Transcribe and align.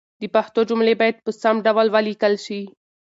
د 0.21 0.23
پښتو 0.35 0.59
جملې 0.69 0.93
باید 1.01 1.15
په 1.25 1.31
سم 1.41 1.55
ډول 1.65 1.87
ولیکل 1.95 2.33
شي. 2.45 2.61